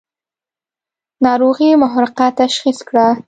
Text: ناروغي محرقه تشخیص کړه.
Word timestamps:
ناروغي 1.23 1.69
محرقه 1.81 2.27
تشخیص 2.41 2.79
کړه. 2.87 3.05